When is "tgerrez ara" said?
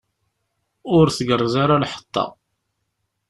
1.17-1.81